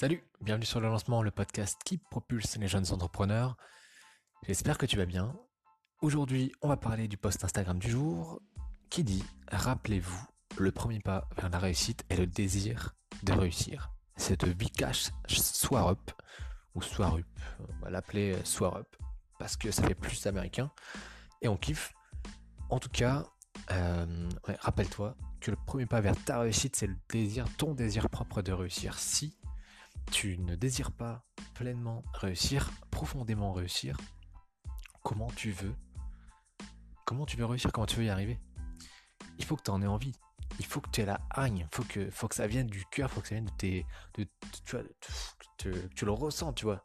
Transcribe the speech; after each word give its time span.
Salut, 0.00 0.24
bienvenue 0.40 0.64
sur 0.64 0.80
le 0.80 0.88
lancement, 0.88 1.22
le 1.22 1.30
podcast 1.30 1.78
qui 1.84 1.98
propulse 1.98 2.56
les 2.56 2.68
jeunes 2.68 2.90
entrepreneurs. 2.90 3.58
J'espère 4.46 4.78
que 4.78 4.86
tu 4.86 4.96
vas 4.96 5.04
bien. 5.04 5.36
Aujourd'hui, 6.00 6.52
on 6.62 6.68
va 6.68 6.78
parler 6.78 7.06
du 7.06 7.18
post 7.18 7.44
Instagram 7.44 7.78
du 7.78 7.90
jour 7.90 8.40
qui 8.88 9.04
dit 9.04 9.22
Rappelez-vous, 9.52 10.24
le 10.56 10.72
premier 10.72 11.00
pas 11.00 11.28
vers 11.36 11.50
la 11.50 11.58
réussite 11.58 12.06
est 12.08 12.16
le 12.16 12.26
désir 12.26 12.94
de 13.24 13.34
réussir. 13.34 13.92
C'est 14.16 14.42
de 14.42 14.50
Vikash 14.50 15.10
Swarup 15.28 16.12
ou 16.74 16.80
Swarup, 16.80 17.26
on 17.68 17.84
va 17.84 17.90
l'appeler 17.90 18.38
Swarup 18.42 18.96
parce 19.38 19.58
que 19.58 19.70
ça 19.70 19.86
fait 19.86 19.94
plus 19.94 20.26
américain 20.26 20.70
et 21.42 21.48
on 21.48 21.58
kiffe. 21.58 21.92
En 22.70 22.78
tout 22.78 22.88
cas, 22.88 23.26
euh, 23.70 24.30
rappelle-toi 24.60 25.14
que 25.42 25.50
le 25.50 25.58
premier 25.66 25.84
pas 25.84 26.00
vers 26.00 26.16
ta 26.24 26.40
réussite, 26.40 26.74
c'est 26.74 26.86
le 26.86 26.96
désir, 27.10 27.44
ton 27.58 27.74
désir 27.74 28.08
propre 28.08 28.40
de 28.40 28.52
réussir. 28.52 28.98
Si 28.98 29.36
tu 30.10 30.38
ne 30.38 30.54
désires 30.56 30.92
pas 30.92 31.24
pleinement 31.54 32.02
réussir, 32.14 32.70
profondément 32.90 33.52
réussir, 33.52 33.96
comment 35.02 35.30
tu 35.30 35.50
veux 35.50 35.74
Comment 37.04 37.26
tu 37.26 37.36
veux 37.36 37.44
réussir 37.44 37.72
Comment 37.72 37.86
tu 37.86 37.96
veux 37.96 38.04
y 38.04 38.08
arriver? 38.08 38.38
Il 39.38 39.44
faut 39.44 39.56
que 39.56 39.62
tu 39.62 39.70
en 39.70 39.82
aies 39.82 39.86
envie. 39.86 40.12
Il 40.60 40.66
faut 40.66 40.80
que 40.80 40.90
tu 40.90 41.00
aies 41.00 41.06
la 41.06 41.20
haine. 41.36 41.58
Il 41.58 41.66
faut 41.72 41.82
que, 41.82 42.08
faut 42.10 42.28
que 42.28 42.36
ça 42.36 42.46
vienne 42.46 42.68
du 42.68 42.84
cœur. 42.86 43.10
Il 43.10 43.14
faut 43.14 43.20
que 43.20 43.26
ça 43.26 43.34
vienne 43.34 43.46
de 43.46 43.56
tes. 43.58 43.86
De, 44.14 44.28
tu, 44.64 44.76
vois, 44.76 44.84
tu 45.58 46.04
le 46.04 46.12
ressens, 46.12 46.52
tu 46.52 46.66
vois. 46.66 46.84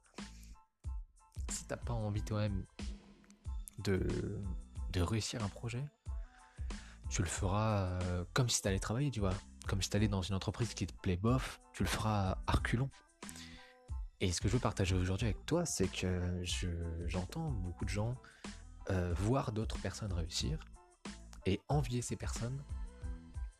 Si 1.49 1.65
t'as 1.67 1.77
pas 1.77 1.93
envie 1.93 2.23
toi-même 2.23 2.65
de, 3.83 4.07
de 4.93 5.01
réussir 5.01 5.43
un 5.43 5.49
projet, 5.49 5.85
tu 7.09 7.21
le 7.21 7.27
feras 7.27 7.83
euh, 7.83 8.25
comme 8.33 8.49
si 8.49 8.61
tu 8.61 8.67
allais 8.67 8.79
travailler, 8.79 9.11
tu 9.11 9.19
vois. 9.19 9.33
Comme 9.67 9.81
si 9.81 9.89
tu 9.89 9.97
allais 9.97 10.07
dans 10.07 10.21
une 10.21 10.35
entreprise 10.35 10.73
qui 10.73 10.85
te 10.85 10.93
plaît 10.93 11.17
bof, 11.17 11.59
tu 11.73 11.83
le 11.83 11.89
feras 11.89 12.37
à. 12.47 12.61
Et 14.21 14.31
ce 14.31 14.39
que 14.41 14.47
je 14.47 14.53
veux 14.53 14.59
partager 14.59 14.95
aujourd'hui 14.95 15.27
avec 15.27 15.45
toi, 15.45 15.65
c'est 15.65 15.87
que 15.87 16.41
j'entends 17.05 17.51
beaucoup 17.51 17.85
de 17.85 17.89
gens 17.89 18.15
euh, 18.89 19.13
voir 19.17 19.51
d'autres 19.51 19.79
personnes 19.79 20.13
réussir 20.13 20.59
et 21.45 21.59
envier 21.67 22.01
ces 22.01 22.15
personnes 22.15 22.63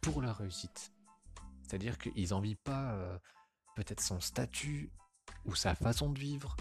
pour 0.02 0.22
leur 0.22 0.38
réussite. 0.38 0.92
C'est-à-dire 1.64 1.98
qu'ils 1.98 2.34
envient 2.34 2.56
pas 2.56 2.94
euh, 2.94 3.18
peut-être 3.76 4.02
son 4.02 4.20
statut 4.20 4.92
ou 5.46 5.56
sa 5.56 5.76
façon 5.76 6.10
de 6.10 6.20
vivre 6.20 6.56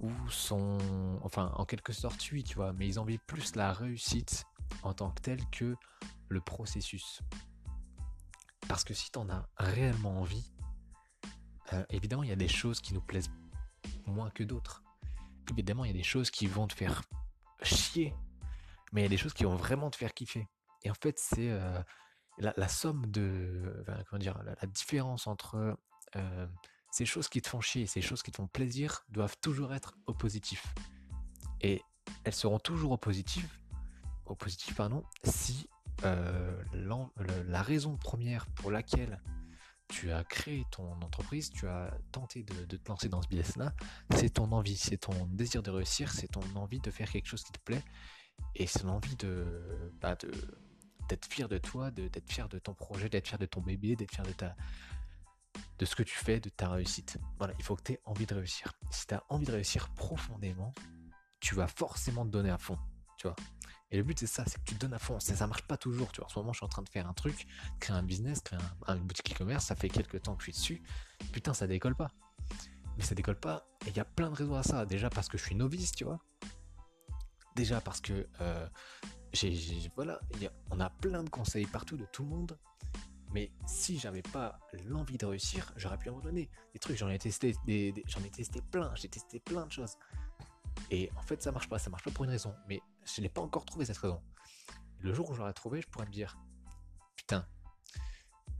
ou 0.00 0.10
son... 0.28 0.78
Enfin, 1.22 1.52
en 1.56 1.64
quelque 1.64 1.92
sorte, 1.92 2.20
oui, 2.32 2.42
tu 2.42 2.56
vois, 2.56 2.72
mais 2.72 2.86
ils 2.86 2.98
envient 2.98 3.18
plus 3.18 3.54
la 3.54 3.72
réussite 3.72 4.44
en 4.82 4.92
tant 4.92 5.10
que 5.10 5.20
telle 5.20 5.44
que 5.50 5.76
le 6.28 6.40
processus. 6.40 7.22
Parce 8.68 8.84
que 8.84 8.94
si 8.94 9.10
tu 9.10 9.18
en 9.18 9.28
as 9.30 9.48
réellement 9.56 10.20
envie, 10.20 10.52
euh, 11.72 11.84
évidemment, 11.90 12.22
il 12.22 12.28
y 12.28 12.32
a 12.32 12.36
des 12.36 12.48
choses 12.48 12.80
qui 12.80 12.94
nous 12.94 13.00
plaisent 13.00 13.30
moins 14.06 14.30
que 14.30 14.42
d'autres. 14.44 14.82
Évidemment, 15.50 15.84
il 15.84 15.88
y 15.88 15.94
a 15.94 15.96
des 15.96 16.02
choses 16.02 16.30
qui 16.30 16.46
vont 16.46 16.66
te 16.66 16.74
faire 16.74 17.02
chier, 17.62 18.14
mais 18.92 19.02
il 19.02 19.04
y 19.04 19.06
a 19.06 19.10
des 19.10 19.16
choses 19.16 19.34
qui 19.34 19.44
vont 19.44 19.56
vraiment 19.56 19.90
te 19.90 19.96
faire 19.96 20.14
kiffer. 20.14 20.48
Et 20.82 20.90
en 20.90 20.94
fait, 20.94 21.18
c'est 21.18 21.50
euh, 21.50 21.80
la, 22.38 22.68
somme 22.68 23.06
de, 23.06 23.84
comment 24.08 24.18
dire, 24.20 24.40
la, 24.42 24.66
différence 24.66 25.26
entre 25.26 25.76
euh, 26.16 26.46
ces 26.90 27.06
choses 27.06 27.28
qui 27.28 27.42
te 27.42 27.48
font 27.48 27.60
chier 27.60 27.82
et 27.82 27.86
ces 27.86 28.02
choses 28.02 28.22
qui 28.22 28.30
te 28.30 28.36
font 28.36 28.46
plaisir 28.46 29.04
doivent 29.08 29.36
toujours 29.40 29.74
être 29.74 29.96
au 30.06 30.14
positif. 30.14 30.74
Et 31.60 31.82
elles 32.24 32.34
seront 32.34 32.58
toujours 32.58 32.92
au 32.92 32.96
positif, 32.98 33.60
si 35.24 35.68
la 36.02 37.62
raison 37.62 37.96
première 37.96 38.46
pour 38.46 38.70
laquelle 38.70 39.20
tu 39.88 40.10
as 40.10 40.24
créé 40.24 40.64
ton 40.70 40.92
entreprise, 41.02 41.50
tu 41.50 41.68
as 41.68 41.96
tenté 42.12 42.42
de, 42.42 42.76
te 42.76 42.88
lancer 42.88 43.08
dans 43.08 43.22
ce 43.22 43.28
business-là, 43.28 43.72
c'est 44.14 44.30
ton 44.30 44.50
envie, 44.52 44.76
c'est 44.76 44.98
ton 44.98 45.26
désir 45.26 45.62
de 45.62 45.70
réussir, 45.70 46.10
c'est 46.12 46.28
ton 46.28 46.42
envie 46.56 46.80
de 46.80 46.90
faire 46.90 47.10
quelque 47.10 47.26
chose 47.26 47.44
qui 47.44 47.52
te 47.52 47.60
plaît, 47.60 47.82
et 48.54 48.66
c'est 48.66 48.82
l'envie 48.84 49.16
de, 49.16 49.92
bah 50.00 50.14
de 50.16 50.30
d'être 51.08 51.26
fier 51.26 51.48
de 51.48 51.58
toi, 51.58 51.92
d'être 51.92 52.28
fier 52.32 52.48
de 52.48 52.58
ton 52.58 52.74
projet, 52.74 53.08
d'être 53.08 53.28
fier 53.28 53.38
de 53.38 53.46
ton 53.46 53.60
bébé, 53.60 53.94
d'être 53.94 54.12
fier 54.12 54.26
de 54.26 54.32
ta 54.32 54.56
de 55.78 55.84
ce 55.84 55.94
que 55.94 56.02
tu 56.02 56.16
fais, 56.16 56.40
de 56.40 56.48
ta 56.48 56.68
réussite. 56.68 57.18
Voilà, 57.38 57.54
il 57.58 57.64
faut 57.64 57.76
que 57.76 57.82
tu 57.82 57.92
aies 57.92 58.00
envie 58.04 58.26
de 58.26 58.34
réussir. 58.34 58.72
Si 58.90 59.06
tu 59.06 59.14
as 59.14 59.22
envie 59.28 59.46
de 59.46 59.52
réussir 59.52 59.88
profondément, 59.90 60.74
tu 61.40 61.54
vas 61.54 61.66
forcément 61.66 62.24
te 62.24 62.30
donner 62.30 62.50
à 62.50 62.58
fond, 62.58 62.78
tu 63.18 63.26
vois. 63.26 63.36
Et 63.90 63.96
le 63.96 64.02
but, 64.02 64.18
c'est 64.18 64.26
ça, 64.26 64.44
c'est 64.46 64.58
que 64.58 64.68
tu 64.68 64.74
donnes 64.74 64.94
à 64.94 64.98
fond. 64.98 65.20
Ça, 65.20 65.36
ça 65.36 65.46
marche 65.46 65.62
pas 65.62 65.76
toujours, 65.76 66.10
tu 66.10 66.20
vois. 66.20 66.26
En 66.26 66.28
ce 66.28 66.38
moment, 66.38 66.52
je 66.52 66.58
suis 66.58 66.64
en 66.64 66.68
train 66.68 66.82
de 66.82 66.88
faire 66.88 67.08
un 67.08 67.12
truc, 67.12 67.46
créer 67.78 67.96
un 67.96 68.02
business, 68.02 68.40
créer 68.40 68.58
un, 68.86 68.96
boutique 68.96 69.32
e-commerce. 69.32 69.64
Ça 69.64 69.76
fait 69.76 69.88
quelques 69.88 70.22
temps 70.22 70.34
que 70.34 70.42
je 70.44 70.50
suis 70.50 70.52
dessus. 70.52 70.82
Putain, 71.32 71.54
ça 71.54 71.66
décolle 71.66 71.94
pas. 71.94 72.10
Mais 72.96 73.04
ça 73.04 73.14
décolle 73.14 73.38
pas. 73.38 73.68
Et 73.86 73.90
il 73.90 73.96
y 73.96 74.00
a 74.00 74.04
plein 74.04 74.30
de 74.30 74.34
raisons 74.34 74.56
à 74.56 74.62
ça. 74.62 74.86
Déjà 74.86 75.08
parce 75.08 75.28
que 75.28 75.38
je 75.38 75.44
suis 75.44 75.54
novice, 75.54 75.92
tu 75.92 76.04
vois. 76.04 76.18
Déjà 77.54 77.80
parce 77.80 78.00
que, 78.00 78.26
euh, 78.40 78.68
voilà, 79.94 80.20
on 80.70 80.80
a 80.80 80.90
plein 80.90 81.22
de 81.22 81.30
conseils 81.30 81.66
partout 81.66 81.96
de 81.96 82.06
tout 82.06 82.24
le 82.24 82.28
monde. 82.28 82.58
Mais 83.32 83.52
si 83.66 83.98
j'avais 83.98 84.22
pas 84.22 84.58
l'envie 84.86 85.18
de 85.18 85.26
réussir, 85.26 85.72
j'aurais 85.76 85.98
pu 85.98 86.08
abandonner 86.08 86.48
des 86.72 86.78
trucs. 86.78 86.96
J'en 86.96 87.08
ai 87.08 87.18
testé, 87.18 87.54
ai 87.68 87.92
testé 88.34 88.62
plein. 88.62 88.92
J'ai 88.96 89.08
testé 89.08 89.38
plein 89.38 89.66
de 89.66 89.72
choses. 89.72 89.96
Et 90.90 91.10
en 91.16 91.22
fait, 91.22 91.40
ça 91.42 91.52
marche 91.52 91.68
pas. 91.68 91.78
Ça 91.78 91.90
marche 91.90 92.02
pas 92.02 92.10
pour 92.10 92.24
une 92.24 92.30
raison. 92.30 92.54
Mais 92.68 92.80
je 93.14 93.20
n'ai 93.20 93.28
pas 93.28 93.40
encore 93.40 93.64
trouvé 93.64 93.84
cette 93.84 93.98
raison. 93.98 94.22
Le 95.00 95.12
jour 95.12 95.30
où 95.30 95.34
je 95.34 95.38
l'aurai 95.38 95.54
trouvé, 95.54 95.80
je 95.80 95.88
pourrais 95.88 96.06
me 96.06 96.12
dire, 96.12 96.38
putain, 97.16 97.46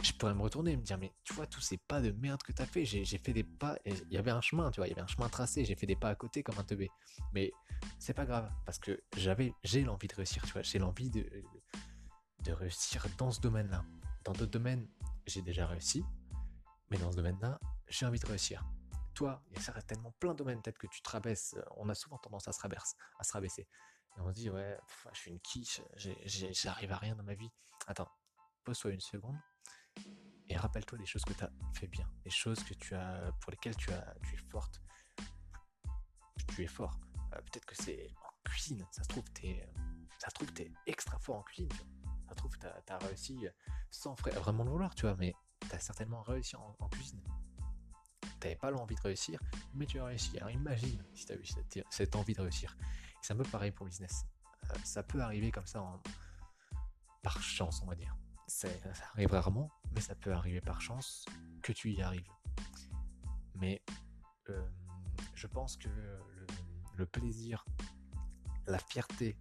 je 0.03 0.13
pourrais 0.13 0.35
me 0.35 0.43
retourner 0.43 0.73
et 0.73 0.77
me 0.77 0.83
dire, 0.83 0.99
mais 0.99 1.13
tu 1.25 1.33
vois, 1.35 1.47
tous 1.47 1.61
ces 1.61 1.79
pas 1.79 2.01
de 2.01 2.11
merde 2.13 2.43
que 2.43 2.53
t'as 2.53 2.67
fait, 2.67 2.85
j'ai 2.85 3.19
fait 3.19 3.33
des 3.33 3.45
pas, 3.45 3.79
il 3.85 4.13
y 4.13 4.19
avait 4.19 4.31
un 4.31 4.41
chemin, 4.41 4.71
tu 4.71 4.81
vois, 4.81 4.87
il 4.87 4.91
y 4.91 4.93
avait 4.93 5.03
un 5.03 5.07
chemin 5.07 5.29
tracé, 5.29 5.65
j'ai 5.65 5.75
fait 5.75 5.87
des 5.87 5.97
pas 5.97 6.11
à 6.11 6.15
côté 6.15 6.43
comme 6.43 6.59
un 6.59 6.65
teubé. 6.65 6.91
Mais 7.33 7.53
c'est 7.99 8.15
pas 8.15 8.27
grave, 8.27 8.51
parce 8.65 8.79
que 8.79 9.03
j'avais, 9.17 9.55
j'ai 9.65 9.83
l'envie 9.83 10.09
de 10.09 10.15
réussir, 10.15 10.43
tu 10.45 10.53
vois, 10.53 10.63
j'ai 10.63 10.79
l'envie 10.79 11.11
de, 11.11 11.29
de 12.45 12.53
réussir 12.53 13.07
dans 13.19 13.31
ce 13.31 13.41
domaine-là. 13.41 13.85
Dans 14.25 14.33
d'autres 14.33 14.53
domaines, 14.53 14.87
j'ai 15.27 15.43
déjà 15.43 15.67
réussi, 15.67 16.05
mais 16.91 16.99
dans 16.99 17.11
ce 17.11 17.17
domaine-là, 17.17 17.59
j'ai 17.89 18.07
envie 18.07 18.21
de 18.21 18.27
réussir 18.27 18.65
toi, 19.17 19.43
il 19.51 19.57
y 19.57 19.59
a 19.59 19.63
certainement 19.63 20.13
plein 20.21 20.33
de 20.33 20.37
domaines 20.37 20.61
peut-être 20.61 20.79
que 20.79 20.87
tu 20.87 21.01
te 21.01 21.11
rabaisses. 21.11 21.57
On 21.77 21.89
a 21.89 21.95
souvent 21.95 22.19
tendance 22.19 22.47
à 22.47 22.53
se, 22.53 22.61
à 22.67 23.25
se 23.25 23.33
rabaisser. 23.33 23.67
Et 24.17 24.21
on 24.21 24.29
se 24.29 24.35
dit, 24.35 24.51
ouais, 24.51 24.79
je 25.13 25.19
suis 25.19 25.31
une 25.31 25.41
quiche, 25.41 25.81
j'arrive 25.95 26.93
à 26.93 26.97
rien 26.97 27.15
dans 27.15 27.23
ma 27.23 27.35
vie. 27.35 27.51
Attends, 27.87 28.09
pose-toi 28.65 28.93
une 28.93 29.01
seconde 29.01 29.39
et 30.49 30.57
rappelle-toi 30.57 30.99
des 30.99 31.07
choses 31.07 31.25
que 31.25 31.33
tu 31.33 31.45
as 31.45 31.51
fait 31.75 31.89
bien, 31.89 32.09
des 32.25 32.31
choses 32.31 32.63
que 32.63 32.75
tu 32.75 32.95
as, 32.95 33.33
pour 33.41 33.51
lesquelles 33.51 33.77
tu, 33.77 33.91
as, 33.93 34.15
tu 34.23 34.35
es 34.35 34.39
forte. 34.51 34.81
Tu 36.49 36.63
es 36.63 36.67
fort. 36.67 36.99
Euh, 37.35 37.37
peut-être 37.39 37.67
que 37.67 37.75
c'est 37.75 38.09
en 38.23 38.51
cuisine, 38.51 38.87
ça 38.91 39.03
se 39.03 39.09
trouve, 39.09 39.25
tu 39.35 39.49
es, 39.49 39.69
ça 40.19 40.31
se 40.31 40.35
trouve, 40.35 40.49
extra 40.87 41.19
fort 41.19 41.39
en 41.39 41.43
cuisine. 41.43 41.69
Ça 42.29 42.31
se 42.31 42.37
trouve, 42.37 42.57
tu 42.59 42.67
as, 42.67 42.99
réussi 42.99 43.47
sans 43.91 44.15
vraiment 44.15 44.65
le 44.65 44.71
vouloir, 44.71 44.95
tu 44.95 45.03
vois, 45.03 45.17
mais 45.17 45.35
tu 45.61 45.75
as 45.75 45.81
certainement 45.81 46.23
réussi 46.23 46.57
en 46.57 46.89
cuisine 46.89 47.23
t'avais 48.41 48.57
pas 48.57 48.71
l'envie 48.71 48.95
de 48.95 49.01
réussir, 49.01 49.41
mais 49.75 49.87
tu 49.87 49.99
as 49.99 50.05
réussi. 50.05 50.37
Alors 50.39 50.51
imagine 50.51 51.03
si 51.15 51.27
tu 51.27 51.33
as 51.33 51.37
eu 51.37 51.45
cette, 51.91 52.17
envie 52.17 52.35
de 52.35 52.41
réussir. 52.41 52.77
C'est 53.27 53.33
un 53.33 53.39
peu 53.39 53.51
pareil 53.51 53.73
pour 53.73 53.85
le 53.85 53.91
business. 53.91 54.25
Euh, 54.71 54.75
ça 54.85 55.03
peut 55.03 55.21
arriver 55.21 55.51
comme 55.51 55.67
ça 55.67 55.85
par 57.25 57.43
chance, 57.43 57.83
on 57.83 57.87
va 57.87 57.97
dire. 57.97 58.17
Ça, 58.47 58.69
arrive 59.15 59.33
rarement, 59.33 59.69
mais 59.93 60.01
ça 60.01 60.15
peut 60.15 60.33
arriver 60.33 60.61
par 60.61 60.81
chance 60.81 61.25
que 61.61 61.73
tu 61.73 61.91
y 61.91 62.01
arrives. 62.03 62.31
Mais 63.57 63.83
euh, 64.49 64.65
je 65.35 65.49
pense 65.49 65.77
que 65.77 65.89
le 66.95 67.05
plaisir, 67.05 67.65
la 68.69 68.79
fierté 68.79 69.37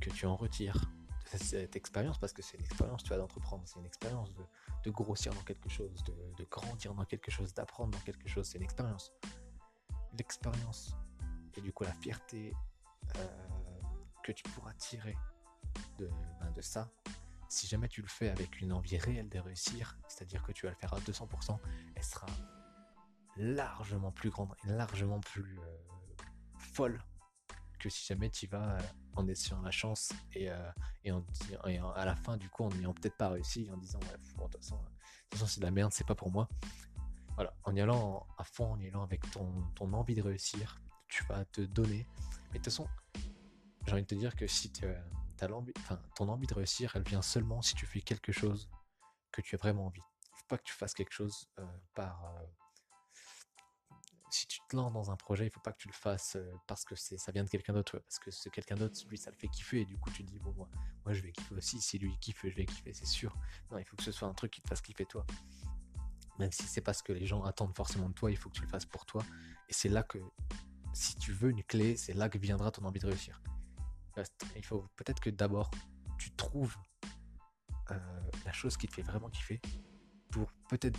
que 0.00 0.08
tu 0.08 0.24
en 0.24 0.34
retires 0.34 0.82
cette 1.26 1.76
expérience, 1.76 2.18
parce 2.18 2.32
que 2.32 2.40
c'est 2.40 2.56
une 2.56 2.64
expérience, 2.64 3.02
tu 3.02 3.10
vas 3.10 3.18
d'entreprendre, 3.18 3.64
c'est 3.66 3.78
une 3.78 3.84
expérience 3.84 4.32
de, 4.32 4.90
grossir 4.90 5.34
dans 5.34 5.42
quelque 5.42 5.68
chose, 5.68 6.02
de, 6.04 6.44
grandir 6.44 6.94
dans 6.94 7.04
quelque 7.04 7.30
chose, 7.30 7.52
d'apprendre 7.52 7.90
dans 7.90 8.04
quelque 8.04 8.26
chose, 8.26 8.46
c'est 8.46 8.56
une 8.56 8.64
expérience. 8.64 9.12
L'expérience 10.18 10.96
et 11.58 11.60
du 11.60 11.74
coup 11.74 11.84
la 11.84 11.92
fierté 11.92 12.54
que 14.22 14.32
tu 14.32 14.42
pourras 14.44 14.74
tirer 14.74 15.16
de, 15.98 16.10
ben, 16.40 16.50
de 16.50 16.60
ça, 16.60 16.90
si 17.48 17.66
jamais 17.66 17.88
tu 17.88 18.02
le 18.02 18.08
fais 18.08 18.28
avec 18.28 18.60
une 18.60 18.72
envie 18.72 18.98
réelle 18.98 19.28
de 19.28 19.38
réussir, 19.38 19.96
c'est-à-dire 20.08 20.42
que 20.42 20.52
tu 20.52 20.66
vas 20.66 20.72
le 20.72 20.76
faire 20.76 20.92
à 20.92 20.98
200%, 20.98 21.58
elle 21.94 22.04
sera 22.04 22.26
largement 23.36 24.12
plus 24.12 24.30
grande 24.30 24.54
et 24.64 24.70
largement 24.70 25.20
plus 25.20 25.58
euh, 25.58 26.22
folle 26.58 26.98
que 27.78 27.88
si 27.88 28.06
jamais 28.06 28.30
tu 28.30 28.46
vas 28.46 28.76
euh, 28.76 28.80
en 29.14 29.28
essayant 29.28 29.60
la 29.60 29.70
chance 29.70 30.12
et, 30.32 30.50
euh, 30.50 30.70
et, 31.04 31.12
à 31.12 32.04
la 32.04 32.16
fin, 32.16 32.36
du 32.36 32.48
coup, 32.48 32.64
en 32.64 32.70
n'ayant 32.70 32.94
peut-être 32.94 33.16
pas 33.16 33.28
réussi, 33.28 33.68
en 33.72 33.76
disant, 33.76 34.00
ouais, 34.00 34.18
de 34.18 34.42
toute 34.42 34.56
façon, 34.56 35.46
c'est 35.46 35.60
de 35.60 35.64
la 35.64 35.70
merde, 35.70 35.92
c'est 35.92 36.06
pas 36.06 36.14
pour 36.14 36.30
moi. 36.30 36.48
Voilà, 37.34 37.54
en 37.64 37.74
y 37.76 37.80
allant 37.80 38.26
à 38.38 38.44
fond, 38.44 38.72
en 38.72 38.80
y 38.80 38.88
allant 38.88 39.02
avec 39.02 39.30
ton, 39.30 39.52
ton 39.74 39.92
envie 39.92 40.14
de 40.14 40.22
réussir, 40.22 40.80
tu 41.08 41.24
vas 41.24 41.44
te 41.44 41.60
donner. 41.60 42.06
De 42.58 42.64
toute 42.64 42.72
façon, 42.72 42.88
j'ai 43.86 43.92
envie 43.92 44.02
de 44.02 44.06
te 44.06 44.14
dire 44.14 44.34
que 44.34 44.46
si 44.46 44.70
tu 44.70 44.84
as 44.86 45.48
l'envie, 45.48 45.72
enfin, 45.78 46.00
ton 46.14 46.28
envie 46.28 46.46
de 46.46 46.54
réussir, 46.54 46.94
elle 46.96 47.04
vient 47.04 47.22
seulement 47.22 47.62
si 47.62 47.74
tu 47.74 47.86
fais 47.86 48.00
quelque 48.00 48.32
chose 48.32 48.68
que 49.32 49.40
tu 49.40 49.54
as 49.54 49.58
vraiment 49.58 49.86
envie. 49.86 50.02
Il 50.32 50.38
faut 50.38 50.46
pas 50.48 50.58
que 50.58 50.64
tu 50.64 50.72
fasses 50.72 50.94
quelque 50.94 51.12
chose 51.12 51.48
euh, 51.58 51.66
par, 51.94 52.24
si 54.36 54.46
tu 54.46 54.60
te 54.68 54.76
lances 54.76 54.92
dans 54.92 55.10
un 55.10 55.16
projet, 55.16 55.46
il 55.46 55.50
faut 55.50 55.60
pas 55.60 55.72
que 55.72 55.78
tu 55.78 55.88
le 55.88 55.94
fasses 55.94 56.36
euh, 56.36 56.52
parce 56.66 56.84
que 56.84 56.94
c'est 56.94 57.16
ça 57.16 57.32
vient 57.32 57.44
de 57.44 57.48
quelqu'un 57.48 57.72
d'autre, 57.72 57.98
parce 57.98 58.18
que 58.18 58.30
c'est 58.30 58.50
quelqu'un 58.50 58.74
d'autre, 58.74 58.98
lui 59.08 59.18
ça 59.18 59.30
le 59.30 59.36
fait 59.36 59.48
kiffer, 59.48 59.80
et 59.80 59.84
du 59.84 59.96
coup 59.98 60.10
tu 60.10 60.22
dis 60.22 60.38
bon 60.38 60.52
moi, 60.52 60.68
moi 61.04 61.14
je 61.14 61.22
vais 61.22 61.32
kiffer 61.32 61.54
aussi, 61.54 61.80
si 61.80 61.98
lui 61.98 62.16
kiffe, 62.18 62.40
je 62.44 62.54
vais 62.54 62.66
kiffer, 62.66 62.92
c'est 62.92 63.06
sûr. 63.06 63.34
Non, 63.70 63.78
il 63.78 63.84
faut 63.84 63.96
que 63.96 64.02
ce 64.02 64.12
soit 64.12 64.28
un 64.28 64.34
truc 64.34 64.52
qui 64.52 64.60
te 64.60 64.68
fasse 64.68 64.80
kiffer 64.82 65.06
toi. 65.06 65.24
Même 66.38 66.52
si 66.52 66.64
c'est 66.64 66.82
pas 66.82 66.92
ce 66.92 67.02
que 67.02 67.12
les 67.12 67.24
gens 67.24 67.42
attendent 67.44 67.74
forcément 67.74 68.10
de 68.10 68.14
toi, 68.14 68.30
il 68.30 68.36
faut 68.36 68.50
que 68.50 68.56
tu 68.56 68.62
le 68.62 68.68
fasses 68.68 68.84
pour 68.84 69.06
toi. 69.06 69.24
Et 69.70 69.72
c'est 69.72 69.88
là 69.88 70.02
que, 70.02 70.18
si 70.96 71.14
tu 71.16 71.32
veux 71.32 71.50
une 71.50 71.62
clé, 71.62 71.94
c'est 71.96 72.14
là 72.14 72.30
que 72.30 72.38
viendra 72.38 72.70
ton 72.70 72.84
envie 72.84 73.00
de 73.00 73.06
réussir. 73.06 73.42
Il 74.56 74.64
faut 74.64 74.86
peut-être 74.96 75.20
que 75.20 75.28
d'abord 75.28 75.70
tu 76.18 76.30
trouves 76.32 76.74
euh, 77.90 77.98
la 78.46 78.52
chose 78.52 78.78
qui 78.78 78.88
te 78.88 78.94
fait 78.94 79.02
vraiment 79.02 79.28
kiffer 79.28 79.60
pour 80.30 80.50
peut-être 80.70 80.98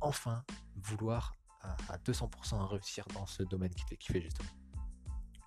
enfin 0.00 0.42
vouloir 0.76 1.34
à, 1.60 1.98
200% 1.98 2.66
réussir 2.68 3.04
dans 3.12 3.26
ce 3.26 3.42
domaine 3.42 3.74
qui 3.74 3.84
te 3.84 3.90
fait 3.90 3.98
kiffer 3.98 4.22
justement. 4.22 4.48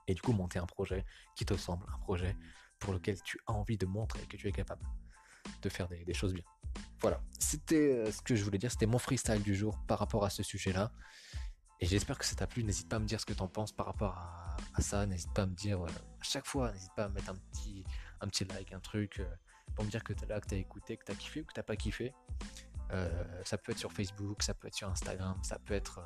Et 0.08 0.14
du 0.14 0.22
coup 0.22 0.34
monter 0.34 0.60
un 0.60 0.68
projet 0.68 1.04
qui 1.36 1.44
te 1.44 1.58
semble 1.58 1.88
un 1.92 1.98
projet 1.98 2.38
pour 2.78 2.94
lequel 2.94 3.20
tu 3.24 3.40
as 3.48 3.54
envie 3.54 3.78
de 3.78 3.88
montrer 3.88 4.22
que 4.28 4.38
tu 4.38 4.48
es 4.48 4.52
capable 4.52 4.86
de 5.64 5.70
faire 5.70 5.88
des, 5.88 6.14
choses 6.14 6.36
bien. 6.36 6.44
Voilà, 7.02 7.24
c'était 7.40 7.92
euh, 7.92 8.12
ce 8.12 8.22
que 8.22 8.36
je 8.36 8.44
voulais 8.44 8.60
dire, 8.60 8.70
c'était 8.70 8.86
mon 8.86 9.00
freestyle 9.00 9.42
du 9.42 9.56
jour 9.56 9.80
par 9.88 9.98
rapport 9.98 10.24
à 10.24 10.30
ce 10.30 10.44
sujet-là. 10.44 10.92
Et 11.84 11.86
j'espère 11.86 12.18
que 12.18 12.24
ça 12.24 12.34
t'a 12.34 12.48
plu. 12.48 12.64
N'hésite 12.64 12.88
pas 12.88 12.96
à 12.96 13.00
me 13.00 13.06
dire 13.06 13.20
ce 13.20 13.26
que 13.26 13.34
t'en 13.34 13.50
penses 13.50 13.74
par 13.74 13.88
rapport 13.88 14.18
à, 14.18 14.82
ça. 14.82 15.06
N'hésite 15.06 15.34
pas 15.34 15.42
à 15.42 15.46
me 15.46 15.54
dire 15.54 15.82
euh, 15.82 15.90
à 15.90 16.24
chaque 16.24 16.46
fois, 16.46 16.72
n'hésite 16.72 16.94
pas 16.96 17.04
à 17.04 17.10
mettre 17.10 17.30
un 17.30 17.36
petit, 17.36 17.84
un 18.22 18.28
petit 18.30 18.46
like, 18.46 18.72
un 18.72 18.80
truc, 18.80 19.20
euh, 19.20 19.26
pour 19.76 19.84
me 19.84 19.90
dire 19.90 20.02
que 20.02 20.14
t'es 20.14 20.26
là, 20.26 20.40
que 20.40 20.48
t'as 20.48 20.56
écouté, 20.56 20.96
que 20.96 21.04
t'as 21.04 21.14
kiffé 21.14 21.42
ou 21.42 21.44
que 21.44 21.52
t'as 21.52 21.62
pas 21.62 21.76
kiffé. 21.76 22.14
ça 23.44 23.58
peut 23.58 23.74
être 23.74 23.80
sur 23.80 23.92
Facebook, 23.92 24.44
ça 24.44 24.54
peut 24.54 24.70
être 24.70 24.76
sur 24.76 24.88
Instagram, 24.88 25.38
ça 25.44 25.60
peut 25.60 25.74
être 25.74 26.02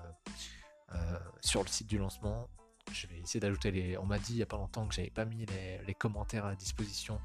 sur 1.41 1.61
le 1.61 1.67
site 1.67 1.85
du 1.85 1.99
lancement. 1.99 2.49
Je 2.91 3.05
vais 3.05 3.19
essayer 3.19 3.39
d'ajouter 3.39 3.69
les. 3.69 3.99
On 3.99 4.05
m'a 4.07 4.17
dit 4.17 4.33
il 4.33 4.37
y 4.37 4.41
a 4.41 4.47
pas 4.47 4.57
longtemps 4.57 4.87
que 4.87 4.95
j'avais 4.95 5.11
pas 5.11 5.25
mis 5.25 5.45
les, 5.45 5.77
les 5.85 5.93
commentaires 5.93 6.45
à 6.45 6.55
disposition. 6.55 7.21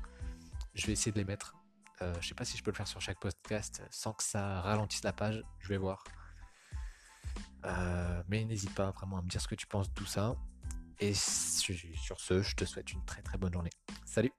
Je 0.75 0.87
vais 0.87 0.93
essayer 0.93 1.12
de 1.12 1.16
les 1.19 1.25
mettre. 1.25 1.56
Euh, 2.02 2.12
je 2.20 2.28
sais 2.28 2.34
pas 2.34 2.44
si 2.44 2.58
je 2.58 2.62
peux 2.62 2.70
le 2.70 2.76
faire 2.76 2.88
sur 2.88 3.00
chaque 3.00 3.19
podcast 3.19 3.82
sans 3.90 4.12
que 4.12 4.22
ça 4.22 4.60
ralentisse 4.60 5.04
la 5.04 5.14
page. 5.14 5.43
Je 5.60 5.69
vais 5.69 5.78
voir. 5.78 6.04
Euh, 7.64 8.23
mais 8.29 8.44
n'hésite 8.44 8.75
pas 8.75 8.91
vraiment 8.91 9.19
à 9.19 9.23
me 9.23 9.29
dire 9.29 9.41
ce 9.41 9.49
que 9.49 9.55
tu 9.55 9.67
penses 9.67 9.88
de 9.88 9.94
tout 9.94 10.06
ça. 10.06 10.35
Et 11.00 11.14
sur 11.14 12.20
ce, 12.20 12.43
je 12.43 12.55
te 12.55 12.64
souhaite 12.64 12.93
une 12.93 13.05
très 13.05 13.23
très 13.23 13.38
bonne 13.38 13.53
journée. 13.53 13.70
Salut 14.05 14.32